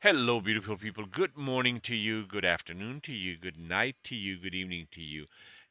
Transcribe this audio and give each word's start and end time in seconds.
Hello, 0.00 0.40
beautiful 0.40 0.76
people. 0.76 1.06
Good 1.06 1.36
morning 1.36 1.80
to 1.80 1.92
you, 1.96 2.24
good 2.24 2.44
afternoon 2.44 3.00
to 3.00 3.12
you, 3.12 3.36
good 3.36 3.58
night 3.58 3.96
to 4.04 4.14
you, 4.14 4.38
good 4.38 4.54
evening 4.54 4.86
to 4.92 5.00
you, 5.00 5.26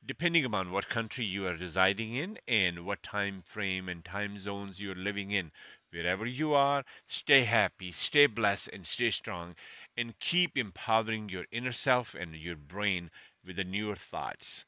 depending 0.05 0.43
upon 0.43 0.69
what 0.69 0.89
country 0.89 1.23
you 1.23 1.47
are 1.47 1.55
residing 1.55 2.13
in 2.13 2.37
and 2.45 2.85
what 2.85 3.01
time 3.01 3.41
frame 3.41 3.87
and 3.87 4.03
time 4.03 4.37
zones 4.37 4.81
you're 4.81 4.95
living 4.95 5.31
in. 5.31 5.53
Wherever 5.91 6.25
you 6.25 6.53
are, 6.53 6.83
stay 7.07 7.45
happy, 7.45 7.93
stay 7.93 8.25
blessed, 8.25 8.67
and 8.73 8.85
stay 8.85 9.11
strong, 9.11 9.55
and 9.95 10.19
keep 10.19 10.57
empowering 10.57 11.29
your 11.29 11.45
inner 11.49 11.71
self 11.71 12.13
and 12.13 12.35
your 12.35 12.57
brain 12.57 13.09
with 13.45 13.55
the 13.55 13.63
newer 13.63 13.95
thoughts. 13.95 14.65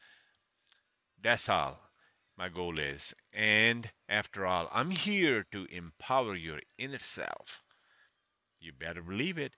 That's 1.21 1.49
all 1.49 1.81
my 2.37 2.47
goal 2.47 2.79
is. 2.79 3.13
And 3.33 3.89
after 4.07 4.45
all, 4.45 4.69
I'm 4.71 4.91
here 4.91 5.45
to 5.51 5.65
empower 5.69 6.35
your 6.35 6.61
inner 6.77 6.99
self. 6.99 7.61
You 8.59 8.73
better 8.73 9.01
believe 9.01 9.37
it. 9.37 9.53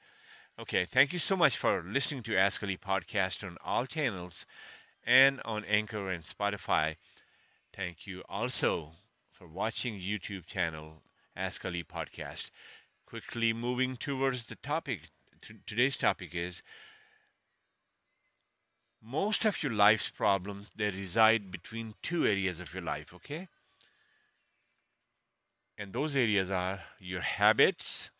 Okay, 0.60 0.86
thank 0.86 1.12
you 1.12 1.20
so 1.20 1.36
much 1.36 1.58
for 1.58 1.84
listening 1.84 2.22
to 2.23 2.38
Ask 2.38 2.62
Ali 2.62 2.78
podcast 2.78 3.44
on 3.44 3.58
all 3.66 3.86
channels 3.88 4.46
and 5.04 5.42
on 5.44 5.66
Anchor 5.66 6.12
and 6.12 6.23
Spotify. 6.23 6.98
Thank 7.73 8.06
you 8.06 8.23
also 8.30 8.92
for 9.32 9.48
watching 9.48 10.00
YouTube 10.00 10.45
channel 10.45 11.02
Ask 11.36 11.66
Ali 11.66 11.84
podcast. 11.84 12.52
Quickly 13.08 13.54
moving 13.54 13.95
towards 13.95 14.45
the 14.45 14.56
topic. 14.56 15.09
T- 15.42 15.56
today's 15.66 15.98
topic 15.98 16.36
is 16.36 16.62
most 19.02 19.45
of 19.45 19.64
your 19.64 19.73
life's 19.73 20.12
problems 20.12 20.72
they 20.76 20.92
reside 20.92 21.50
between 21.50 21.95
two 22.04 22.28
areas 22.28 22.59
of 22.59 22.72
your 22.73 22.84
life, 22.84 23.12
okay? 23.14 23.48
And 25.76 25.92
those 25.92 26.16
areas 26.16 26.52
are 26.52 26.81
your 27.00 27.22
habits 27.22 28.12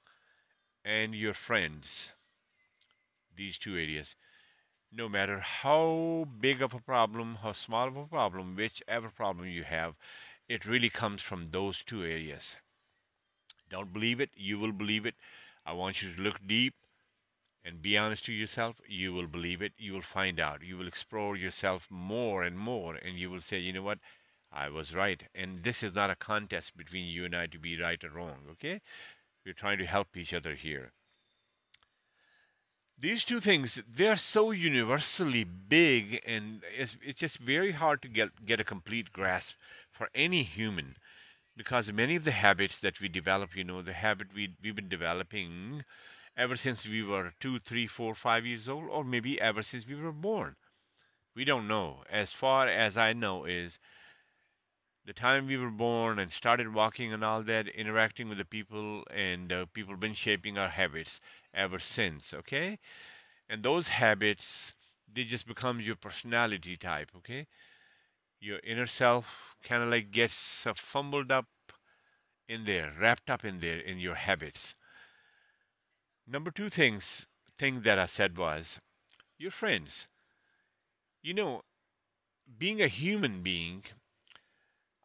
and 0.84 1.16
your 1.16 1.34
friends. 1.34 2.12
These 3.36 3.58
two 3.58 3.76
areas. 3.76 4.16
No 4.92 5.08
matter 5.08 5.40
how 5.40 6.28
big 6.40 6.62
of 6.62 6.74
a 6.74 6.80
problem, 6.80 7.38
how 7.42 7.54
small 7.54 7.88
of 7.88 7.96
a 7.96 8.06
problem, 8.06 8.56
whichever 8.56 9.10
problem 9.10 9.48
you 9.48 9.64
have, 9.64 9.96
it 10.50 10.66
really 10.66 10.90
comes 10.90 11.22
from 11.22 11.48
those 11.48 11.84
two 11.84 12.04
areas. 12.04 12.58
Don't 13.70 13.94
believe 13.94 14.20
it, 14.20 14.32
you 14.36 14.60
will 14.60 14.74
believe 14.74 15.06
it. 15.06 15.16
I 15.66 15.74
want 15.74 16.02
you 16.02 16.14
to 16.14 16.22
look 16.22 16.40
deep 16.46 16.74
and 17.64 17.82
be 17.82 17.98
honest 17.98 18.26
to 18.26 18.34
yourself. 18.34 18.82
You 18.88 19.14
will 19.14 19.28
believe 19.28 19.62
it. 19.62 19.74
You 19.78 19.94
will 19.94 20.02
find 20.02 20.40
out. 20.40 20.64
You 20.64 20.78
will 20.78 20.88
explore 20.88 21.36
yourself 21.36 21.88
more 21.90 22.44
and 22.44 22.58
more, 22.58 22.96
and 22.96 23.18
you 23.18 23.30
will 23.30 23.42
say, 23.42 23.60
you 23.60 23.74
know 23.74 23.84
what? 23.84 24.00
I 24.52 24.70
was 24.70 24.94
right. 24.94 25.24
And 25.34 25.64
this 25.64 25.84
is 25.84 25.96
not 25.96 26.10
a 26.10 26.16
contest 26.16 26.76
between 26.76 27.06
you 27.06 27.24
and 27.24 27.36
I 27.36 27.46
to 27.48 27.60
be 27.60 27.80
right 27.80 28.04
or 28.04 28.10
wrong, 28.10 28.40
okay? 28.52 28.82
We're 29.46 29.54
trying 29.54 29.80
to 29.80 29.86
help 29.86 30.16
each 30.16 30.34
other 30.34 30.56
here. 30.56 30.92
These 32.98 33.26
two 33.26 33.40
things, 33.40 33.82
they're 33.92 34.16
so 34.16 34.52
universally 34.52 35.44
big, 35.44 36.22
and 36.26 36.62
it's, 36.78 36.98
it's 37.04 37.20
just 37.20 37.40
very 37.40 37.72
hard 37.72 38.02
to 38.04 38.08
get, 38.08 38.46
get 38.46 38.60
a 38.60 38.64
complete 38.64 39.12
grasp 39.12 39.56
for 39.92 40.10
any 40.14 40.44
human 40.44 40.98
because 41.58 41.92
many 41.92 42.16
of 42.16 42.24
the 42.24 42.32
habits 42.32 42.80
that 42.80 43.02
we 43.02 43.10
develop, 43.10 43.56
you 43.56 43.64
know, 43.64 43.82
the 43.82 43.94
habit 43.94 44.28
we, 44.34 44.56
we've 44.64 44.76
been 44.76 44.88
developing 44.88 45.84
ever 46.38 46.56
since 46.56 46.88
we 46.88 47.04
were 47.04 47.34
two, 47.40 47.60
three, 47.60 47.88
four, 47.88 48.16
five 48.16 48.46
years 48.46 48.70
old, 48.70 48.86
or 48.90 49.04
maybe 49.04 49.42
ever 49.42 49.62
since 49.62 49.88
we 49.88 49.96
were 49.96 50.12
born. 50.12 50.56
We 51.36 51.44
don't 51.44 51.68
know. 51.68 52.04
As 52.10 52.32
far 52.32 52.68
as 52.68 52.98
I 52.98 53.14
know, 53.14 53.46
is 53.46 53.80
the 55.06 55.14
time 55.14 55.48
we 55.48 55.58
were 55.58 55.72
born 55.72 56.20
and 56.20 56.32
started 56.32 56.74
walking 56.74 57.14
and 57.14 57.24
all 57.24 57.44
that, 57.44 57.68
interacting 57.68 58.30
with 58.30 58.38
the 58.38 58.46
people, 58.46 59.04
and 59.12 59.52
uh, 59.52 59.66
people 59.74 59.96
been 59.98 60.14
shaping 60.14 60.58
our 60.58 60.70
habits 60.70 61.20
ever 61.54 61.80
since. 61.80 62.34
Okay, 62.34 62.80
and 63.50 63.64
those 63.64 63.90
habits 63.90 64.74
they 65.14 65.24
just 65.24 65.48
becomes 65.48 65.88
your 65.88 65.96
personality 65.98 66.78
type. 66.78 67.12
Okay, 67.18 67.48
your 68.40 68.60
inner 68.64 68.88
self 68.88 69.56
kind 69.64 69.84
of 69.84 69.90
like 69.90 70.12
gets 70.12 70.68
uh, 70.68 70.74
fumbled 70.76 71.32
up 71.32 71.48
in 72.48 72.66
there, 72.66 72.94
wrapped 73.00 73.32
up 73.32 73.44
in 73.44 73.62
there 73.62 73.80
in 73.80 73.98
your 74.00 74.14
habits. 74.16 74.76
Number 76.26 76.50
two 76.50 76.70
things 76.72 77.28
thing 77.60 77.82
that 77.82 78.00
I 78.00 78.08
said 78.08 78.36
was 78.36 78.82
your 79.38 79.52
friends. 79.52 80.08
You 81.24 81.34
know, 81.34 81.64
being 82.58 82.82
a 82.82 82.88
human 82.88 83.44
being 83.44 83.86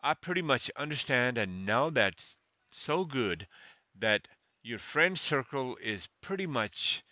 I 0.07 0.15
pretty 0.15 0.41
much 0.41 0.71
understand 0.77 1.37
and 1.37 1.67
know 1.67 1.91
that 1.91 2.37
so 2.71 3.05
good 3.05 3.49
that 3.93 4.29
your 4.63 4.79
friend 4.79 5.19
circle 5.19 5.77
is 5.83 6.09
pretty 6.21 6.47
much 6.47 7.03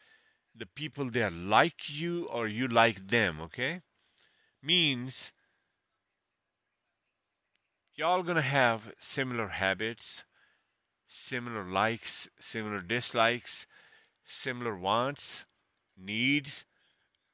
the 0.54 0.66
people 0.66 1.10
that 1.10 1.32
like 1.32 1.88
you 1.90 2.26
or 2.26 2.46
you 2.48 2.68
like 2.68 3.08
them, 3.08 3.40
okay? 3.40 3.82
Means 4.62 5.32
y'all 7.96 8.22
gonna 8.22 8.42
have 8.42 8.94
similar 8.98 9.48
habits, 9.48 10.24
similar 11.06 11.64
likes, 11.64 12.28
similar 12.40 12.80
dislikes, 12.80 13.66
similar 14.24 14.76
wants, 14.76 15.46
needs, 15.96 16.66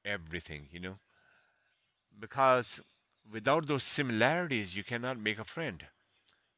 everything, 0.04 0.68
you 0.72 0.80
know? 0.80 1.00
Because 2.18 2.80
without 3.30 3.66
those 3.66 3.84
similarities, 3.84 4.76
you 4.76 4.84
cannot 4.84 5.18
make 5.18 5.38
a 5.38 5.44
friend. 5.44 5.84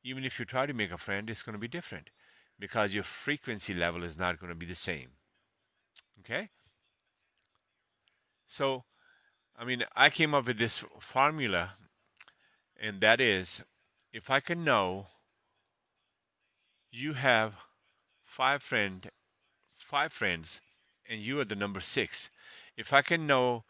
Even 0.04 0.24
if 0.24 0.38
you 0.38 0.44
try 0.44 0.66
to 0.66 0.72
make 0.72 0.90
a 0.90 0.98
friend, 0.98 1.28
it's 1.28 1.42
going 1.42 1.54
to 1.54 1.58
be 1.58 1.68
different 1.68 2.10
because 2.58 2.94
your 2.94 3.04
frequency 3.04 3.74
level 3.74 4.02
is 4.02 4.18
not 4.18 4.38
going 4.38 4.50
to 4.50 4.58
be 4.58 4.66
the 4.66 4.74
same. 4.74 5.10
Okay? 6.20 6.48
So, 8.46 8.84
I 9.56 9.64
mean, 9.64 9.84
I 9.94 10.10
came 10.10 10.34
up 10.34 10.46
with 10.46 10.58
this 10.58 10.84
formula, 11.00 11.74
and 12.80 13.00
that 13.00 13.20
is 13.20 13.62
if 14.12 14.30
I 14.30 14.40
can 14.40 14.64
know 14.64 15.06
you 16.90 17.14
have 17.14 17.54
five 18.22 18.62
friend 18.62 19.10
five 19.78 20.12
friends 20.12 20.60
and 21.08 21.20
you 21.20 21.40
are 21.40 21.44
the 21.44 21.56
number 21.56 21.80
six 21.80 22.30
if 22.76 22.92
i 22.92 23.02
can 23.02 23.26
know 23.26 23.64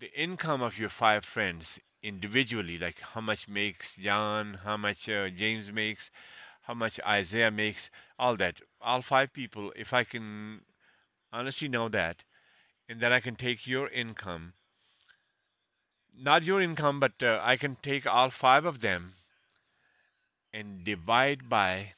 the 0.00 0.12
income 0.20 0.62
of 0.62 0.78
your 0.78 0.88
five 0.88 1.24
friends 1.24 1.80
individually, 2.02 2.78
like 2.78 3.00
how 3.00 3.20
much 3.20 3.48
makes 3.48 3.96
John, 3.96 4.60
how 4.64 4.76
much 4.76 5.08
uh, 5.08 5.28
James 5.28 5.72
makes, 5.72 6.10
how 6.62 6.74
much 6.74 7.00
Isaiah 7.06 7.50
makes, 7.50 7.90
all 8.18 8.36
that, 8.36 8.60
all 8.80 9.02
five 9.02 9.32
people, 9.32 9.72
if 9.74 9.92
I 9.92 10.04
can 10.04 10.60
honestly 11.32 11.68
know 11.68 11.88
that, 11.88 12.24
and 12.88 13.00
then 13.00 13.12
I 13.12 13.20
can 13.20 13.34
take 13.34 13.66
your 13.66 13.88
income, 13.88 14.54
not 16.16 16.44
your 16.44 16.60
income, 16.60 17.00
but 17.00 17.22
uh, 17.22 17.40
I 17.42 17.56
can 17.56 17.76
take 17.76 18.06
all 18.06 18.30
five 18.30 18.64
of 18.64 18.80
them 18.80 19.14
and 20.52 20.84
divide 20.84 21.48
by 21.48 21.94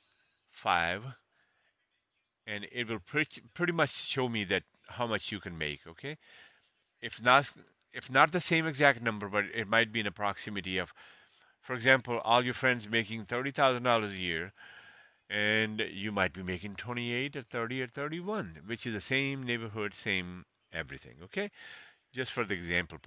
five, 0.50 1.04
and 2.46 2.66
it 2.72 2.88
will 2.88 2.98
pretty, 2.98 3.42
pretty 3.54 3.72
much 3.72 3.90
show 3.90 4.28
me 4.28 4.44
that 4.44 4.62
how 4.88 5.06
much 5.06 5.30
you 5.30 5.38
can 5.38 5.56
make, 5.56 5.80
okay? 5.86 6.16
If 7.00 7.22
not, 7.22 7.50
if 7.92 8.10
not 8.10 8.32
the 8.32 8.40
same 8.40 8.66
exact 8.66 9.02
number, 9.02 9.28
but 9.28 9.44
it 9.54 9.68
might 9.68 9.92
be 9.92 10.00
in 10.00 10.06
a 10.06 10.12
proximity 10.12 10.78
of, 10.78 10.92
for 11.60 11.74
example, 11.74 12.20
all 12.24 12.44
your 12.44 12.54
friends 12.54 12.88
making 12.88 13.24
thirty 13.24 13.50
thousand 13.50 13.82
dollars 13.82 14.12
a 14.12 14.18
year, 14.18 14.52
and 15.28 15.80
you 15.92 16.12
might 16.12 16.32
be 16.32 16.42
making 16.42 16.74
twenty-eight 16.76 17.36
or 17.36 17.42
thirty 17.42 17.82
or 17.82 17.86
thirty-one, 17.86 18.60
which 18.66 18.86
is 18.86 18.94
the 18.94 19.00
same 19.00 19.42
neighborhood, 19.44 19.94
same 19.94 20.44
everything. 20.72 21.16
Okay, 21.22 21.50
just 22.12 22.32
for 22.32 22.44
the 22.44 22.54
example 22.54 22.98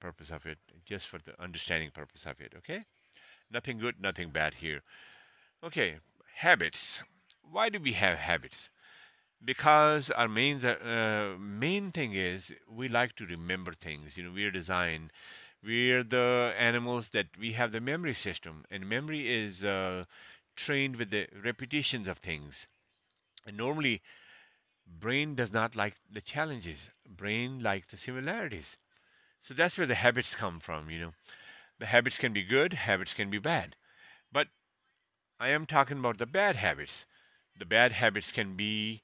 purpose 0.00 0.30
of 0.30 0.46
it, 0.46 0.58
just 0.84 1.06
for 1.06 1.18
the 1.18 1.40
understanding 1.42 1.90
purpose 1.90 2.26
of 2.26 2.40
it. 2.40 2.52
Okay, 2.56 2.84
nothing 3.50 3.78
good, 3.78 4.00
nothing 4.00 4.30
bad 4.30 4.54
here. 4.54 4.82
Okay, 5.64 5.96
habits. 6.36 7.02
Why 7.48 7.68
do 7.68 7.78
we 7.78 7.92
have 7.92 8.18
habits? 8.18 8.70
Because 9.46 10.10
our 10.10 10.28
main 10.28 10.64
uh, 10.66 11.36
main 11.40 11.92
thing 11.92 12.14
is 12.14 12.52
we 12.70 12.88
like 12.88 13.16
to 13.16 13.26
remember 13.26 13.72
things. 13.74 14.16
You 14.18 14.24
know, 14.24 14.32
we're 14.32 14.52
designed. 14.52 15.12
We're 15.64 16.04
the 16.04 16.54
animals 16.58 17.10
that 17.10 17.28
we 17.38 17.52
have 17.54 17.72
the 17.72 17.80
memory 17.80 18.14
system, 18.14 18.64
and 18.70 18.88
memory 18.88 19.32
is 19.32 19.64
uh, 19.64 20.06
trained 20.56 20.96
with 20.96 21.10
the 21.10 21.28
repetitions 21.44 22.08
of 22.08 22.18
things. 22.18 22.68
And 23.46 23.56
normally, 23.56 24.02
brain 24.86 25.36
does 25.36 25.52
not 25.52 25.76
like 25.76 25.96
the 26.10 26.20
challenges. 26.22 26.90
Brain 27.08 27.60
likes 27.62 27.88
the 27.88 27.98
similarities. 27.98 28.76
So 29.42 29.54
that's 29.54 29.78
where 29.78 29.86
the 29.86 29.96
habits 29.96 30.34
come 30.36 30.60
from. 30.60 30.90
You 30.90 31.00
know, 31.00 31.14
the 31.78 31.86
habits 31.86 32.18
can 32.18 32.32
be 32.34 32.44
good, 32.44 32.74
habits 32.74 33.14
can 33.14 33.30
be 33.30 33.38
bad, 33.38 33.76
but 34.32 34.48
I 35.40 35.48
am 35.50 35.66
talking 35.66 35.98
about 35.98 36.18
the 36.18 36.26
bad 36.26 36.56
habits. 36.56 37.06
The 37.58 37.64
bad 37.66 37.92
habits 37.92 38.32
can 38.32 38.56
be 38.56 39.02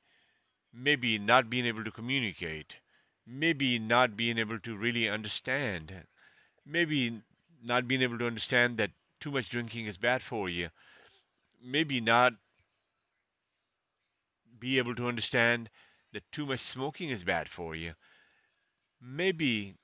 maybe 0.73 1.19
not 1.19 1.51
being 1.51 1.67
able 1.67 1.85
to 1.85 1.91
communicate, 1.91 2.77
maybe 3.27 3.79
not 3.79 4.17
being 4.17 4.39
able 4.39 4.59
to 4.61 4.77
really 4.77 5.09
understand, 5.09 6.05
maybe 6.65 7.23
not 7.63 7.87
being 7.87 8.03
able 8.03 8.19
to 8.19 8.27
understand 8.27 8.77
that 8.79 8.91
too 9.21 9.31
much 9.31 9.51
drinking 9.51 9.87
is 9.87 9.99
bad 9.99 10.23
for 10.23 10.49
you, 10.49 10.71
maybe 11.63 12.01
not 12.01 12.35
be 14.59 14.79
able 14.79 14.95
to 14.95 15.09
understand 15.09 15.71
that 16.13 16.31
too 16.31 16.47
much 16.47 16.61
smoking 16.61 17.11
is 17.11 17.25
bad 17.25 17.49
for 17.49 17.75
you. 17.75 17.95
Maybe 19.01 19.75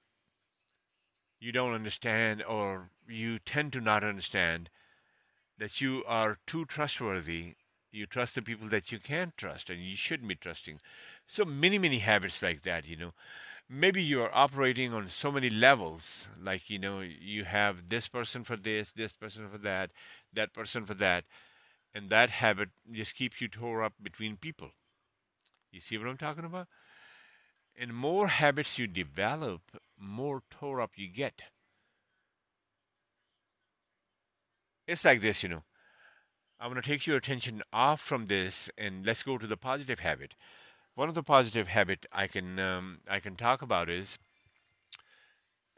you 1.41 1.53
don't 1.53 1.75
understand 1.75 2.43
or 2.43 2.91
you 3.09 3.39
tend 3.39 3.73
to 3.73 3.81
not 3.81 4.05
understand 4.05 4.71
that 5.59 5.81
you 5.81 6.05
are 6.07 6.39
too 6.47 6.65
trustworthy. 6.65 7.57
You 7.91 8.07
trust 8.07 8.35
the 8.35 8.43
people 8.43 8.69
that 8.69 8.93
you 8.93 8.99
can't 8.99 9.37
trust 9.37 9.71
and 9.71 9.83
you 9.83 9.97
shouldn't 9.97 10.29
be 10.29 10.35
trusting. 10.35 10.81
So 11.27 11.45
many, 11.45 11.79
many 11.79 11.99
habits 11.99 12.43
like 12.43 12.63
that, 12.63 12.87
you 12.87 12.97
know. 12.97 13.13
Maybe 13.69 14.03
you're 14.03 14.35
operating 14.35 14.95
on 14.95 15.11
so 15.11 15.31
many 15.31 15.51
levels, 15.51 16.29
like, 16.43 16.71
you 16.71 16.79
know, 16.79 17.01
you 17.01 17.45
have 17.45 17.89
this 17.91 18.09
person 18.09 18.45
for 18.45 18.57
this, 18.57 18.93
this 18.93 19.13
person 19.13 19.49
for 19.51 19.59
that, 19.59 19.91
that 20.33 20.55
person 20.55 20.87
for 20.87 20.95
that, 20.95 21.25
and 21.95 22.11
that 22.11 22.31
habit 22.31 22.71
just 22.91 23.15
keeps 23.15 23.41
you 23.41 23.49
tore 23.49 23.83
up 23.83 23.95
between 24.03 24.37
people. 24.37 24.71
You 25.71 25.81
see 25.81 25.99
what 25.99 26.09
I'm 26.09 26.17
talking 26.17 26.45
about? 26.45 26.69
And 27.77 27.95
more 27.95 28.29
habits 28.29 28.79
you 28.79 28.87
develop, 28.87 29.63
more 29.99 30.43
tore 30.51 30.81
up 30.81 30.93
you 30.97 31.09
get. 31.09 31.45
It's 34.87 35.05
like 35.05 35.21
this, 35.21 35.43
you 35.43 35.49
know. 35.51 35.63
I 36.61 36.67
want 36.67 36.83
to 36.83 36.91
take 36.91 37.07
your 37.07 37.17
attention 37.17 37.63
off 37.73 38.01
from 38.01 38.27
this 38.27 38.69
and 38.77 39.07
let's 39.07 39.23
go 39.23 39.39
to 39.39 39.47
the 39.47 39.57
positive 39.57 40.01
habit. 40.01 40.35
One 40.95 41.09
of 41.09 41.15
the 41.15 41.23
positive 41.23 41.69
habit 41.69 42.07
I 42.13 42.27
can 42.27 42.59
um, 42.59 42.99
I 43.09 43.21
can 43.21 43.37
talk 43.37 43.63
about 43.63 43.89
is 43.89 44.19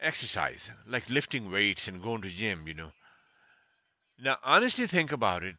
exercise, 0.01 0.71
like 0.87 1.11
lifting 1.11 1.51
weights 1.51 1.87
and 1.87 2.03
going 2.03 2.23
to 2.23 2.31
gym. 2.31 2.67
You 2.67 2.75
know. 2.75 2.93
Now, 4.19 4.39
honestly, 4.43 4.87
think 4.87 5.13
about 5.13 5.45
it. 5.45 5.57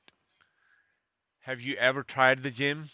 Have 1.42 1.62
you 1.62 1.76
ever 1.76 2.02
tried 2.02 2.40
the 2.40 2.52
gym? 2.52 2.90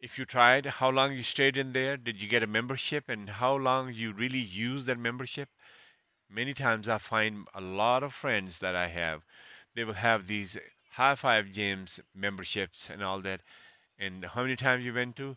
If 0.00 0.18
you 0.18 0.26
tried, 0.26 0.66
how 0.66 0.90
long 0.90 1.12
you 1.14 1.22
stayed 1.22 1.56
in 1.56 1.72
there? 1.72 1.96
Did 1.96 2.20
you 2.20 2.28
get 2.28 2.42
a 2.42 2.46
membership, 2.46 3.08
and 3.08 3.30
how 3.30 3.54
long 3.56 3.92
you 3.92 4.12
really 4.12 4.38
use 4.38 4.84
that 4.84 4.98
membership? 4.98 5.48
Many 6.30 6.54
times 6.54 6.88
I 6.88 6.98
find 6.98 7.48
a 7.54 7.60
lot 7.60 8.02
of 8.02 8.14
friends 8.14 8.58
that 8.58 8.76
I 8.76 8.88
have, 8.88 9.22
they 9.74 9.84
will 9.84 9.94
have 9.94 10.26
these 10.26 10.56
high 10.98 11.14
five 11.14 11.46
gyms 11.46 12.00
memberships 12.14 12.90
and 12.90 13.02
all 13.02 13.20
that. 13.20 13.40
And 13.98 14.24
how 14.24 14.42
many 14.42 14.56
times 14.56 14.84
you 14.84 14.92
went 14.92 15.16
to? 15.16 15.36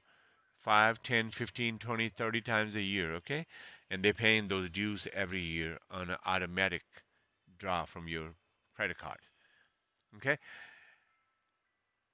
5, 0.60 1.02
10, 1.02 1.30
15, 1.30 1.80
20, 1.80 2.10
30 2.10 2.42
times 2.42 2.76
a 2.76 2.82
year, 2.82 3.14
okay? 3.14 3.46
And 3.90 4.04
they're 4.04 4.14
paying 4.14 4.48
those 4.48 4.70
dues 4.70 5.08
every 5.14 5.42
year 5.42 5.80
on 5.90 6.10
an 6.10 6.18
automatic 6.26 6.84
draw 7.58 7.86
from 7.86 8.08
your 8.08 8.36
credit 8.76 8.98
card. 8.98 9.20
Okay? 10.18 10.38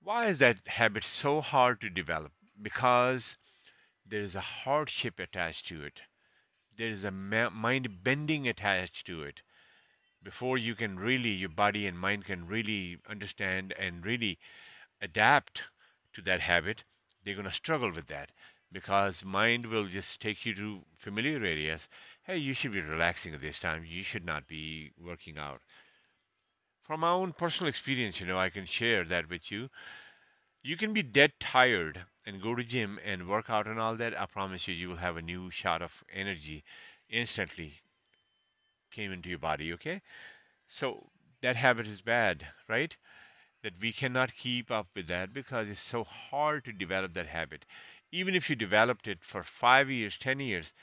Why 0.02 0.28
is 0.28 0.38
that 0.38 0.68
habit 0.68 1.04
so 1.04 1.42
hard 1.42 1.82
to 1.82 1.90
develop? 1.90 2.32
Because 2.62 3.38
there 4.06 4.22
is 4.22 4.36
a 4.36 4.42
hardship 4.42 5.20
attached 5.20 5.68
to 5.68 5.84
it 5.84 6.02
there 6.78 6.90
is 6.90 7.04
a 7.04 7.12
mind 7.12 8.04
bending 8.04 8.48
attached 8.48 9.06
to 9.08 9.24
it 9.24 9.42
before 10.24 10.58
you 10.58 10.76
can 10.76 11.00
really 11.00 11.30
your 11.30 11.50
body 11.50 11.88
and 11.88 11.98
mind 11.98 12.26
can 12.26 12.48
really 12.48 12.98
understand 13.10 13.74
and 13.80 14.06
really 14.06 14.38
adapt 15.02 15.64
to 16.14 16.22
that 16.22 16.42
habit 16.42 16.84
they're 17.24 17.36
going 17.36 17.46
to 17.46 17.54
struggle 17.54 17.92
with 17.92 18.08
that 18.08 18.32
because 18.72 19.24
mind 19.24 19.66
will 19.68 19.86
just 19.86 20.22
take 20.22 20.46
you 20.46 20.54
to 20.54 20.82
familiar 20.98 21.38
areas 21.38 21.88
hey 22.24 22.38
you 22.38 22.54
should 22.54 22.72
be 22.72 22.82
relaxing 22.82 23.34
at 23.34 23.42
this 23.42 23.60
time. 23.60 23.86
You 23.86 24.04
should 24.04 24.26
not 24.26 24.48
be 24.48 24.92
working 25.02 25.38
out. 25.38 25.62
From 26.84 27.02
my 27.02 27.10
own 27.10 27.34
personal 27.34 27.70
experience 27.70 28.20
you 28.20 28.28
know 28.28 28.40
i 28.40 28.50
can 28.50 28.66
share 28.66 29.04
that 29.06 29.30
with 29.30 29.52
you. 29.52 29.70
You 30.64 30.76
can 30.76 30.92
be 30.92 31.04
dead 31.04 31.34
tired 31.40 32.06
and 32.26 32.42
go 32.42 32.56
to 32.56 32.64
gym 32.64 33.00
and 33.06 33.30
work 33.30 33.50
out 33.50 33.68
and 33.68 33.80
all 33.80 33.96
that, 33.96 34.20
I 34.20 34.26
promise 34.26 34.68
you, 34.68 34.74
you 34.74 34.90
will 34.90 34.98
have 34.98 35.16
a 35.16 35.22
new 35.22 35.50
shot 35.50 35.82
of 35.82 36.04
energy 36.14 36.66
instantly 37.10 37.80
came 38.98 39.12
into 39.12 39.30
your 39.30 39.40
body. 39.40 39.72
Okay, 39.74 40.02
so 40.68 40.88
that 41.42 41.56
habit 41.56 41.88
is 41.88 42.02
bad, 42.02 42.48
right? 42.68 42.98
That 43.64 43.74
we 43.82 43.92
cannot 43.92 44.36
keep 44.36 44.72
up 44.72 44.88
with 44.96 45.08
that 45.08 45.34
because 45.34 45.70
it's 45.70 45.80
so 45.96 46.04
hard 46.04 46.66
to 46.66 46.72
develop 46.84 47.14
that 47.14 47.28
habit. 47.28 47.66
Even 48.12 48.36
if 48.36 48.50
you 48.50 48.56
developed 48.56 49.08
it 49.08 49.20
for 49.22 49.44
five 49.44 49.90
years, 49.90 50.18
ten 50.18 50.40
years, 50.40 50.74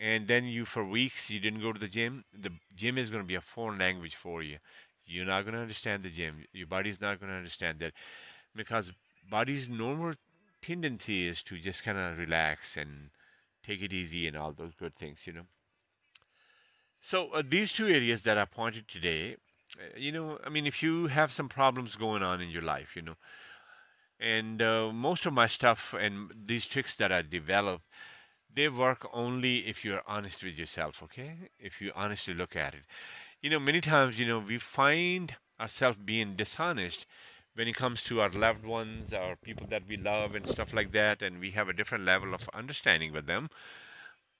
and 0.00 0.26
then 0.26 0.44
you 0.44 0.64
for 0.64 0.84
weeks 0.84 1.30
you 1.30 1.40
didn't 1.40 1.62
go 1.62 1.72
to 1.72 1.80
the 1.80 1.88
gym, 1.88 2.24
the 2.46 2.52
gym 2.74 2.98
is 2.98 3.10
going 3.10 3.22
to 3.22 3.34
be 3.34 3.40
a 3.40 3.40
foreign 3.54 3.78
language 3.78 4.16
for 4.16 4.42
you. 4.42 4.58
You're 5.06 5.32
not 5.32 5.42
going 5.42 5.54
to 5.54 5.60
understand 5.60 6.02
the 6.02 6.10
gym. 6.10 6.44
Your 6.52 6.66
body's 6.66 7.00
not 7.00 7.20
going 7.20 7.30
to 7.30 7.36
understand 7.36 7.78
that 7.80 7.92
because 8.54 8.92
body's 9.30 9.68
normal 9.68 10.14
tendency 10.60 11.26
is 11.26 11.42
to 11.44 11.58
just 11.58 11.84
kind 11.84 11.98
of 11.98 12.18
relax 12.18 12.76
and 12.76 13.10
take 13.66 13.82
it 13.82 13.92
easy 13.92 14.26
and 14.26 14.36
all 14.36 14.52
those 14.52 14.74
good 14.78 14.96
things, 14.96 15.20
you 15.26 15.32
know. 15.32 15.46
So 17.04 17.30
uh, 17.32 17.42
these 17.46 17.72
two 17.72 17.88
areas 17.88 18.22
that 18.22 18.38
I 18.38 18.44
pointed 18.44 18.86
today, 18.86 19.36
uh, 19.76 19.98
you 19.98 20.12
know, 20.12 20.38
I 20.46 20.48
mean, 20.48 20.68
if 20.68 20.84
you 20.84 21.08
have 21.08 21.32
some 21.32 21.48
problems 21.48 21.96
going 21.96 22.22
on 22.22 22.40
in 22.40 22.48
your 22.48 22.62
life, 22.62 22.94
you 22.94 23.02
know, 23.02 23.16
and 24.20 24.62
uh, 24.62 24.92
most 24.92 25.26
of 25.26 25.32
my 25.32 25.48
stuff 25.48 25.96
and 25.98 26.30
these 26.46 26.64
tricks 26.64 26.94
that 26.96 27.10
I 27.10 27.22
develop, 27.22 27.82
they 28.54 28.68
work 28.68 29.08
only 29.12 29.66
if 29.66 29.84
you're 29.84 30.04
honest 30.06 30.44
with 30.44 30.56
yourself, 30.56 31.02
okay? 31.02 31.34
If 31.58 31.80
you 31.80 31.90
honestly 31.96 32.34
look 32.34 32.54
at 32.54 32.74
it. 32.74 32.84
You 33.40 33.50
know, 33.50 33.58
many 33.58 33.80
times, 33.80 34.16
you 34.16 34.26
know, 34.26 34.38
we 34.38 34.58
find 34.58 35.34
ourselves 35.58 35.98
being 36.04 36.36
dishonest 36.36 37.04
when 37.54 37.66
it 37.66 37.74
comes 37.74 38.04
to 38.04 38.20
our 38.20 38.30
loved 38.30 38.64
ones, 38.64 39.12
our 39.12 39.34
people 39.34 39.66
that 39.70 39.88
we 39.88 39.96
love, 39.96 40.36
and 40.36 40.48
stuff 40.48 40.72
like 40.72 40.92
that, 40.92 41.20
and 41.20 41.40
we 41.40 41.50
have 41.50 41.68
a 41.68 41.72
different 41.72 42.04
level 42.04 42.32
of 42.32 42.48
understanding 42.54 43.12
with 43.12 43.26
them 43.26 43.50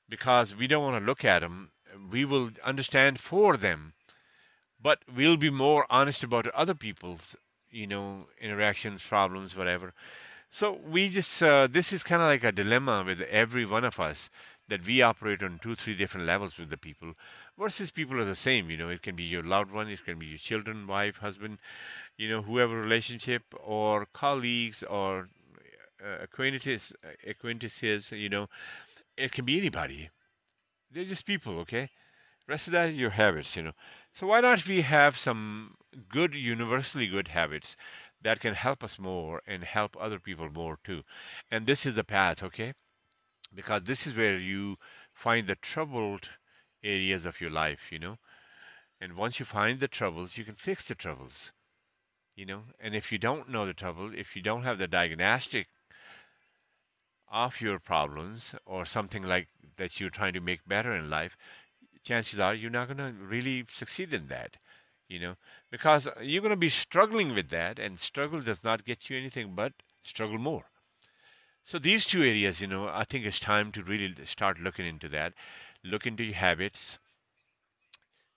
because 0.09 0.55
we 0.55 0.69
don't 0.69 0.85
want 0.85 1.03
to 1.03 1.05
look 1.05 1.25
at 1.25 1.41
them. 1.41 1.73
We 2.11 2.25
will 2.25 2.51
understand 2.65 3.21
for 3.21 3.57
them, 3.57 3.93
but 4.81 5.01
we'll 5.15 5.37
be 5.37 5.51
more 5.51 5.87
honest 5.91 6.25
about 6.25 6.47
other 6.49 6.75
people's, 6.75 7.37
you 7.71 7.87
know, 7.87 8.27
interactions, 8.41 9.03
problems, 9.03 9.57
whatever. 9.57 9.93
So 10.51 10.79
we 10.87 11.09
just, 11.09 11.43
uh, 11.43 11.67
this 11.67 11.93
is 11.93 12.03
kind 12.03 12.21
of 12.21 12.29
like 12.29 12.45
a 12.45 12.53
dilemma 12.53 13.05
with 13.07 13.23
every 13.23 13.65
one 13.65 13.85
of 13.85 13.99
us 13.99 14.29
that 14.69 14.87
we 14.87 15.03
operate 15.03 15.43
on 15.43 15.59
two, 15.63 15.75
three 15.75 15.95
different 15.95 16.27
levels 16.27 16.59
with 16.59 16.71
the 16.71 16.77
people 16.77 17.15
versus 17.59 17.91
people 17.91 18.19
are 18.19 18.25
the 18.25 18.37
same. 18.37 18.71
You 18.71 18.77
know, 18.77 18.89
it 18.89 19.03
can 19.03 19.17
be 19.17 19.23
your 19.23 19.43
loved 19.43 19.73
one, 19.73 19.89
it 19.89 20.05
can 20.05 20.19
be 20.19 20.27
your 20.27 20.39
children, 20.39 20.87
wife, 20.87 21.19
husband, 21.19 21.59
you 22.17 22.29
know, 22.29 22.43
whoever 22.43 22.81
relationship 22.81 23.43
or 23.63 24.07
colleagues 24.13 24.83
or 24.83 25.29
uh, 26.05 26.23
acquaintances, 26.23 26.93
acquaintances, 27.27 28.13
you 28.13 28.29
know, 28.29 28.49
it 29.17 29.33
can 29.33 29.45
be 29.45 29.59
anybody. 29.59 30.11
They're 30.93 31.05
just 31.05 31.27
people, 31.27 31.59
okay? 31.61 31.91
Rest 32.47 32.67
of 32.67 32.73
that 32.73 32.91
is 32.91 32.97
your 32.99 33.11
habits, 33.11 33.57
you 33.57 33.63
know. 33.63 33.73
So 34.13 34.27
why 34.27 34.41
not 34.41 34.67
we 34.67 34.83
have 34.83 35.17
some 35.17 35.77
good, 36.09 36.35
universally 36.35 37.07
good 37.07 37.29
habits 37.29 37.77
that 38.21 38.41
can 38.41 38.55
help 38.55 38.85
us 38.85 38.99
more 38.99 39.43
and 39.47 39.65
help 39.65 39.97
other 39.99 40.19
people 40.19 40.51
more 40.51 40.79
too? 40.85 41.03
And 41.51 41.67
this 41.67 41.87
is 41.87 41.95
the 41.95 42.05
path, 42.05 42.43
okay? 42.43 42.75
Because 43.55 43.83
this 43.85 44.07
is 44.07 44.17
where 44.17 44.37
you 44.37 44.77
find 45.13 45.47
the 45.47 45.57
troubled 45.57 46.31
areas 46.83 47.27
of 47.27 47.41
your 47.41 47.51
life, 47.51 47.91
you 47.91 47.99
know. 47.99 48.19
And 49.01 49.15
once 49.17 49.39
you 49.39 49.47
find 49.47 49.81
the 49.81 49.89
troubles, 49.89 50.37
you 50.37 50.45
can 50.45 50.55
fix 50.55 50.85
the 50.85 50.95
troubles 50.95 51.53
you 52.35 52.47
know 52.47 52.63
and 52.81 52.95
if 52.95 53.13
you 53.13 53.19
don't 53.19 53.49
know 53.49 53.67
the 53.67 53.75
trouble 53.75 54.13
if 54.15 54.35
you 54.35 54.43
don't 54.43 54.63
have 54.63 54.79
the 54.79 54.87
diagnostic 54.87 55.69
of 57.33 57.61
your 57.61 57.81
problems 57.81 58.55
or 58.67 58.85
something 58.85 59.25
like 59.25 59.49
that 59.77 59.99
you're 59.99 60.11
trying 60.11 60.35
to 60.35 60.41
make 60.41 60.69
better 60.69 60.95
in 60.95 61.11
life 61.11 61.37
chances 62.05 62.39
are 62.39 62.55
you're 62.55 62.71
not 62.71 62.87
going 62.87 62.99
to 62.99 63.13
really 63.25 63.65
succeed 63.73 64.13
in 64.13 64.29
that 64.29 64.57
you 65.09 65.19
know? 65.19 65.37
Because 65.71 66.09
you're 66.23 66.41
going 66.41 66.51
to 66.51 66.57
be 66.57 66.71
struggling 66.71 67.35
with 67.35 67.51
that 67.51 67.79
and 67.79 67.99
struggle 67.99 68.41
does 68.41 68.65
not 68.65 68.87
get 68.87 69.11
you 69.11 69.19
anything 69.19 69.55
but 69.55 69.75
struggle 70.03 70.39
more. 70.39 70.65
So 71.65 71.79
these 71.79 72.07
two 72.07 72.23
areas 72.23 72.61
you 72.61 72.67
know 72.67 72.89
i 72.89 73.05
think 73.05 73.25
it's 73.25 73.39
time 73.39 73.73
to 73.73 73.83
really 73.83 74.15
start 74.25 74.59
looking 74.59 74.87
into 74.87 75.09
that. 75.11 75.35
Look 75.85 76.07
into 76.07 76.25
your 76.25 76.37
habits 76.37 76.99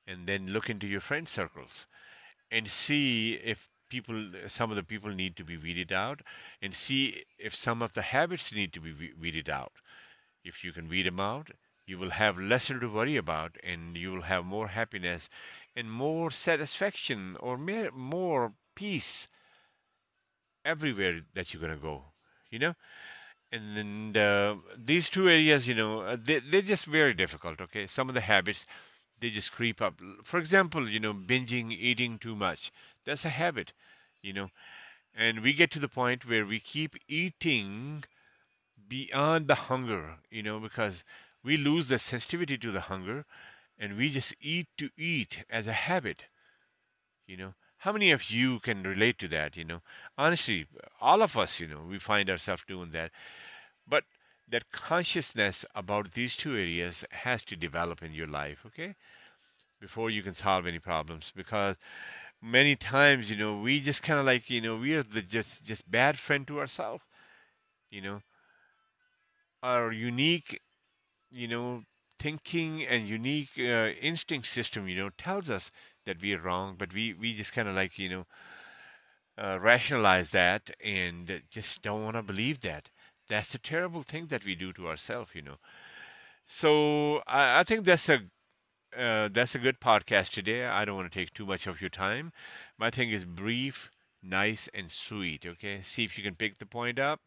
and 0.07 0.27
then 0.27 0.47
look 0.47 0.69
into 0.69 0.87
your 0.87 1.01
friend 1.01 1.27
circles 1.27 1.87
and 2.51 2.67
see 2.67 3.33
if 3.33 3.69
people 3.95 4.23
some 4.47 4.71
of 4.71 4.77
the 4.77 4.89
people 4.93 5.11
need 5.21 5.35
to 5.35 5.43
be 5.51 5.57
weeded 5.65 5.91
out 5.91 6.21
and 6.61 6.73
see 6.73 7.01
if 7.49 7.55
some 7.55 7.81
of 7.81 7.93
the 7.93 8.07
habits 8.15 8.53
need 8.53 8.73
to 8.73 8.81
be 8.87 8.93
weeded 9.21 9.49
out. 9.49 9.73
If 10.43 10.63
you 10.63 10.73
can 10.73 10.89
weed 10.89 11.05
them 11.05 11.19
out 11.19 11.51
you 11.87 11.97
will 11.99 12.11
have 12.11 12.39
lesser 12.39 12.79
to 12.79 12.87
worry 12.87 13.15
about 13.15 13.57
and 13.63 13.95
you 13.95 14.11
will 14.11 14.23
have 14.23 14.43
more 14.43 14.69
happiness 14.69 15.29
and 15.75 15.91
more 15.91 16.31
satisfaction 16.31 17.37
or 17.39 17.57
more, 17.57 18.53
peace 18.75 19.27
everywhere 20.65 21.21
that 21.33 21.53
you're 21.53 21.61
going 21.61 21.77
to 21.77 21.81
go 21.91 22.05
you 22.49 22.59
know? 22.59 22.75
And 23.51 24.17
uh, 24.17 24.55
these 24.77 25.09
two 25.09 25.29
areas 25.29 25.67
you 25.67 25.75
know 25.75 26.01
uh, 26.01 26.17
they, 26.21 26.39
they're 26.39 26.61
just 26.73 26.85
very 26.85 27.13
difficult 27.13 27.61
okay? 27.61 27.87
Some 27.87 28.09
of 28.09 28.15
the 28.15 28.21
habits 28.21 28.65
they 29.19 29.29
just 29.29 29.51
creep 29.51 29.81
up. 29.81 30.00
For 30.24 30.38
example, 30.39 30.89
you 30.89 31.00
know, 31.00 31.13
binging, 31.13 31.72
eating 31.72 32.19
too 32.19 32.36
much. 32.36 32.72
That's 33.05 33.25
a 33.25 33.29
habit, 33.29 33.74
you 34.22 34.34
know. 34.34 34.50
and 35.15 35.41
we 35.41 35.53
get 35.53 35.72
to 35.72 35.79
the 35.79 35.89
point 35.89 36.27
where 36.27 36.45
we 36.45 36.60
keep 36.60 36.95
eating 37.07 38.03
beyond 38.88 39.48
the 39.48 39.55
hunger, 39.55 40.17
you 40.31 40.43
know, 40.43 40.60
because 40.60 41.03
we 41.43 41.57
lose 41.57 41.88
the 41.89 42.00
sensitivity 42.00 42.57
to 42.57 42.72
the 42.72 42.81
hunger 42.81 43.25
and 43.79 43.98
we 43.98 44.10
just 44.10 44.36
eat 44.41 44.67
to 44.77 44.89
eat 44.98 45.45
as 45.50 45.67
a 45.67 45.74
habit, 45.74 46.25
you 47.27 47.38
know. 47.38 47.53
How 47.79 47.91
many 47.91 48.12
of 48.12 48.31
you 48.31 48.60
can 48.60 48.81
relate 48.84 49.19
to 49.19 49.27
that, 49.29 49.55
you 49.55 49.63
know? 49.63 49.81
Honestly, 50.17 50.65
all 51.00 51.22
of 51.22 51.38
us, 51.38 51.60
you 51.60 51.67
know, 51.67 51.81
we 51.88 52.00
find 52.00 52.29
ourselves 52.29 52.63
doing 52.67 52.91
that. 52.91 53.12
But 53.88 54.05
that 54.47 54.71
consciousness 54.71 55.65
about 55.75 56.11
these 56.13 56.35
two 56.37 56.53
areas 56.55 57.03
has 57.11 57.43
to 57.45 57.55
develop 57.55 58.03
in 58.03 58.13
your 58.13 58.27
life, 58.27 58.59
okay? 58.65 58.95
Before 59.81 60.09
you 60.09 60.23
can 60.23 60.35
solve 60.35 60.67
any 60.67 60.79
problems 60.79 61.31
because 61.35 61.77
many 62.41 62.75
times, 62.75 63.29
you 63.29 63.37
know, 63.37 63.57
we 63.59 63.79
just 63.81 64.03
kind 64.03 64.19
of 64.19 64.25
like, 64.25 64.49
you 64.49 64.61
know, 64.61 64.77
we 64.77 64.93
are 64.95 65.03
the 65.03 65.21
just 65.21 65.63
just 65.63 65.89
bad 65.89 66.19
friend 66.19 66.47
to 66.47 66.59
ourselves, 66.59 67.03
you 67.91 68.01
know. 68.01 68.21
Our 69.61 69.91
unique, 69.91 70.61
you 71.31 71.47
know, 71.47 71.83
thinking 72.19 72.83
and 72.85 73.07
unique 73.07 73.51
uh, 73.59 73.91
instinct 74.01 74.47
system, 74.47 74.87
you 74.87 74.95
know, 74.97 75.09
tells 75.11 75.49
us 75.49 75.71
that 76.05 76.21
we 76.21 76.33
are 76.33 76.41
wrong, 76.41 76.75
but 76.77 76.93
we 76.93 77.13
we 77.13 77.33
just 77.35 77.53
kind 77.53 77.67
of 77.69 77.75
like, 77.75 77.99
you 77.99 78.09
know, 78.09 78.27
uh, 79.37 79.59
rationalize 79.59 80.29
that 80.31 80.71
and 80.83 81.41
just 81.49 81.81
don't 81.81 82.03
want 82.03 82.15
to 82.15 82.23
believe 82.23 82.61
that. 82.61 82.89
That's 83.27 83.50
the 83.50 83.58
terrible 83.58 84.03
thing 84.03 84.27
that 84.27 84.46
we 84.46 84.55
do 84.55 84.74
to 84.74 84.88
ourselves, 84.88 85.32
you 85.34 85.41
know. 85.41 85.58
So 86.48 87.24
I, 87.27 87.60
I 87.60 87.63
think 87.63 87.86
that's 87.86 88.10
a 88.10 88.22
uh, 88.98 89.29
that's 89.32 89.55
a 89.55 89.60
good 89.60 89.79
podcast 89.82 90.32
today. 90.34 90.65
I 90.65 90.86
don't 90.86 90.96
want 90.96 91.12
to 91.12 91.20
take 91.20 91.34
too 91.34 91.46
much 91.46 91.67
of 91.67 91.82
your 91.82 91.89
time. 91.89 92.32
My 92.77 92.89
thing 92.89 93.12
is 93.12 93.25
brief, 93.25 93.91
nice, 94.24 94.70
and 94.74 94.91
sweet. 94.91 95.46
Okay, 95.46 95.82
see 95.84 96.03
if 96.05 96.17
you 96.17 96.24
can 96.24 96.36
pick 96.36 96.60
the 96.60 96.65
point 96.65 97.00
up 97.00 97.22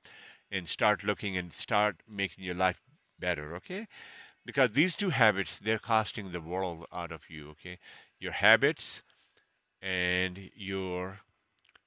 and 0.50 0.69
start 0.69 1.05
looking 1.05 1.37
and 1.37 1.52
start 1.52 1.97
making 2.09 2.45
your 2.45 2.55
life 2.55 2.81
better. 3.19 3.55
Okay, 3.57 3.87
because 4.47 4.73
these 4.73 4.97
two 4.97 5.11
habits 5.11 5.59
they're 5.59 5.78
costing 5.78 6.33
the 6.33 6.40
world 6.40 6.87
out 6.93 7.12
of 7.12 7.31
you. 7.31 7.50
Okay, 7.50 7.78
your 8.21 8.33
habits 8.33 9.02
and 9.83 10.50
your 10.55 11.21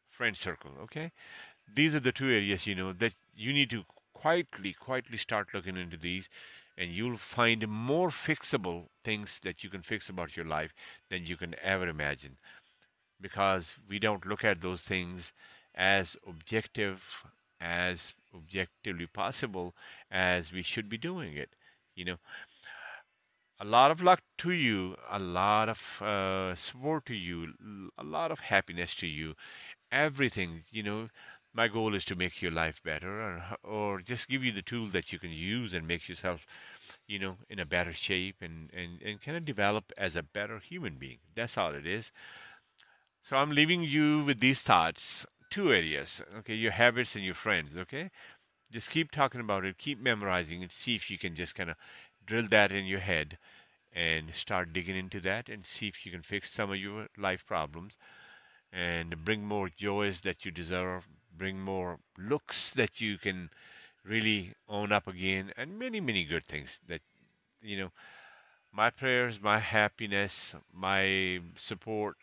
friend 0.10 0.38
circle. 0.38 0.72
Okay, 0.84 1.12
these 1.74 1.96
are 1.96 2.00
the 2.01 2.12
two 2.12 2.30
areas 2.30 2.68
you 2.68 2.75
know 2.75 2.94
that 2.94 3.15
you 3.36 3.53
need 3.53 3.70
to 3.72 3.86
quietly, 4.22 4.74
quietly 4.74 5.18
start 5.18 5.54
looking 5.54 5.78
into 5.78 5.98
these 5.98 6.30
and 6.78 6.92
you'll 6.92 7.18
find 7.18 7.68
more 7.68 8.10
fixable 8.10 8.86
things 9.04 9.40
that 9.44 9.63
you 9.63 9.70
can 9.70 9.82
fix 9.82 10.10
about 10.10 10.36
your 10.36 10.46
life 10.46 10.74
than 11.10 11.25
you 11.25 11.38
can 11.38 11.56
ever 11.62 11.88
imagine. 11.88 12.38
Because 13.20 13.75
we 13.88 14.00
don't 14.00 14.25
look 14.25 14.44
at 14.44 14.62
those 14.62 14.82
things 14.82 15.34
as 15.75 16.18
objective 16.28 17.25
as 17.60 18.13
objectively 18.36 19.06
possible 19.08 19.75
as 20.10 20.51
we 20.51 20.62
should 20.63 20.90
be 20.90 20.98
doing 20.98 21.36
it 21.36 21.51
you 21.96 22.06
know. 22.06 22.18
A 23.60 23.66
lot 23.66 23.92
of 23.92 24.01
luck 24.01 24.22
to 24.40 24.51
you 24.51 24.98
a 25.10 25.20
lot 25.20 25.70
of 25.70 26.01
uh, 26.01 26.56
support 26.56 27.06
to 27.06 27.13
you 27.16 27.54
a 27.98 28.04
lot 28.04 28.32
of 28.32 28.40
happiness 28.40 28.96
to 28.96 29.08
you 29.08 29.36
everything 29.92 30.63
you 30.72 30.84
know 30.84 31.10
my 31.53 31.67
goal 31.67 31.93
is 31.96 32.05
to 32.05 32.15
make 32.15 32.41
your 32.41 32.51
life 32.51 32.81
better 32.84 33.22
or, 33.22 33.43
or 33.63 34.01
just 34.01 34.29
give 34.29 34.43
you 34.43 34.51
the 34.51 34.62
tool 34.62 34.88
that 34.88 35.12
you 35.12 35.20
can 35.20 35.31
use 35.31 35.74
and 35.74 35.88
make 35.88 36.08
yourself 36.08 36.46
you 37.08 37.20
know 37.20 37.38
in 37.50 37.60
a 37.60 37.65
better 37.65 37.93
shape 37.93 38.38
and, 38.41 38.70
and, 38.74 39.01
and 39.01 39.22
kind 39.22 39.38
of 39.38 39.46
develop 39.46 39.91
as 39.98 40.15
a 40.15 40.24
better 40.24 40.60
human 40.60 40.96
being. 40.96 41.17
That's 41.36 41.58
all 41.58 41.74
it 41.74 41.86
is. 41.86 42.12
So 43.22 43.38
i'm 43.38 43.51
leaving 43.51 43.84
you 43.84 44.24
with 44.24 44.39
these 44.39 44.62
thoughts 44.62 45.25
two 45.50 45.72
areas 45.74 46.22
okay? 46.39 46.55
Your 46.55 46.72
habits 46.72 47.15
and 47.15 47.24
your 47.24 47.36
friends 47.36 47.75
okay? 47.77 48.10
Just 48.72 48.89
keep 48.89 49.12
talking 49.12 49.41
about 49.41 49.65
it 49.65 49.77
keep 49.77 50.00
memorizing 50.01 50.62
it 50.62 50.72
see 50.72 50.96
if 50.96 51.12
you 51.12 51.17
can 51.17 51.36
just 51.36 51.55
kind 51.55 51.70
of 51.70 51.75
drill 52.25 52.48
that 52.50 52.72
in 52.72 52.86
your 52.86 53.00
head 53.00 53.38
and 53.93 54.34
start 54.34 54.72
digging 54.72 54.96
into 54.96 55.20
that 55.20 55.50
and 55.50 55.65
see 55.65 55.88
if 55.88 56.05
you 56.05 56.12
can 56.12 56.22
fix 56.22 56.51
some 56.51 56.72
of 56.72 56.77
your 56.77 57.08
life 57.17 57.46
problems 57.46 57.98
and 58.72 59.25
bring 59.25 59.43
more 59.43 59.70
joys 59.70 60.22
that 60.22 60.46
you 60.46 60.51
deserve 60.51 61.08
bring 61.35 61.59
more 61.59 62.00
looks 62.17 62.71
that 62.71 63.01
you 63.01 63.17
can 63.17 63.50
really 64.03 64.55
own 64.67 64.91
up 64.91 65.07
again, 65.07 65.51
and 65.57 65.77
many, 65.77 66.00
many 66.00 66.23
good 66.23 66.45
things 66.45 66.79
that, 66.88 67.01
you 67.61 67.77
know, 67.77 67.91
my 68.73 68.89
prayers, 68.89 69.39
my 69.41 69.59
happiness, 69.59 70.55
my 70.73 71.39
support, 71.57 72.17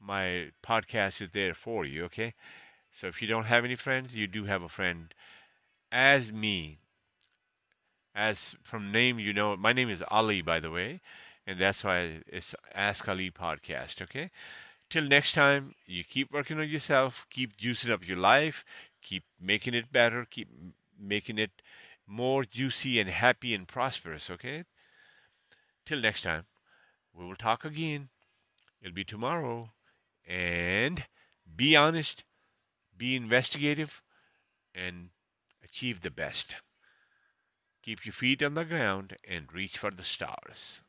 my 0.00 0.50
podcast 0.62 1.20
is 1.20 1.30
there 1.30 1.54
for 1.54 1.84
you, 1.84 2.04
okay? 2.04 2.34
So 2.92 3.06
if 3.08 3.20
you 3.20 3.28
don't 3.28 3.46
have 3.46 3.64
any 3.64 3.76
friends, 3.76 4.14
you 4.14 4.26
do 4.26 4.44
have 4.44 4.62
a 4.62 4.68
friend 4.68 5.12
as 5.90 6.32
me. 6.32 6.78
As 8.14 8.56
from 8.62 8.90
name, 8.90 9.18
you 9.18 9.32
know, 9.32 9.56
my 9.56 9.72
name 9.72 9.88
is 9.88 10.02
Ali, 10.08 10.42
by 10.42 10.58
the 10.60 10.70
way, 10.70 11.00
and 11.46 11.60
that's 11.60 11.84
why 11.84 12.22
it's 12.26 12.54
Ask 12.74 13.08
Ali 13.08 13.30
podcast, 13.30 14.02
okay? 14.02 14.30
Till 14.90 15.04
next 15.04 15.32
time, 15.32 15.74
you 15.86 16.02
keep 16.02 16.32
working 16.32 16.58
on 16.58 16.68
yourself, 16.68 17.26
keep 17.30 17.56
juicing 17.56 17.90
up 17.90 18.06
your 18.06 18.16
life, 18.16 18.64
keep 19.02 19.24
making 19.38 19.74
it 19.74 19.92
better, 19.92 20.26
keep 20.28 20.48
making 20.98 21.38
it 21.38 21.50
more 22.06 22.44
juicy 22.44 22.98
and 22.98 23.10
happy 23.10 23.54
and 23.54 23.68
prosperous, 23.68 24.30
okay? 24.30 24.64
Till 25.84 26.00
next 26.00 26.22
time, 26.22 26.46
we 27.14 27.26
will 27.26 27.36
talk 27.36 27.64
again. 27.64 28.08
It'll 28.80 28.94
be 28.94 29.04
tomorrow. 29.04 29.72
And 30.26 31.04
be 31.56 31.76
honest, 31.76 32.24
be 32.96 33.14
investigative, 33.14 34.02
and 34.74 35.10
achieve 35.62 36.00
the 36.00 36.10
best. 36.10 36.56
Keep 37.82 38.04
your 38.04 38.12
feet 38.12 38.42
on 38.42 38.54
the 38.54 38.64
ground 38.64 39.16
and 39.26 39.52
reach 39.52 39.78
for 39.78 39.90
the 39.90 40.04
stars. 40.04 40.80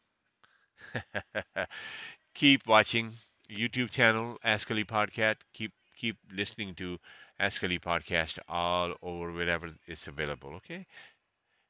Keep 2.33 2.67
watching 2.67 3.13
YouTube 3.49 3.91
channel, 3.91 4.37
Ask 4.43 4.69
Ali 4.71 4.83
Podcast. 4.85 5.37
Keep 5.53 5.73
keep 5.95 6.17
listening 6.31 6.75
to 6.75 6.99
Ask 7.39 7.63
Ali 7.63 7.79
Podcast 7.79 8.39
all 8.47 8.95
over 9.01 9.31
wherever 9.31 9.71
it's 9.87 10.07
available. 10.07 10.53
Okay. 10.55 10.85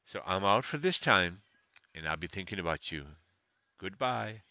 So 0.06 0.22
I'm 0.26 0.44
out 0.44 0.64
for 0.64 0.78
this 0.78 0.98
time, 0.98 1.42
and 1.94 2.06
I'll 2.08 2.16
be 2.16 2.26
thinking 2.28 2.58
about 2.58 2.92
you. 2.92 3.04
Goodbye. 3.78 4.42